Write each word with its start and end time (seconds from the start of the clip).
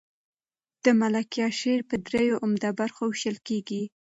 د 0.83 0.85
ملکیار 1.01 1.51
شعر 1.59 1.81
په 1.89 1.95
دریو 2.07 2.35
عمده 2.43 2.69
برخو 2.79 3.03
وېشل 3.07 3.37
کېږي. 3.47 3.83